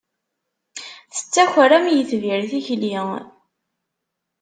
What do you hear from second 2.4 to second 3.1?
tikli.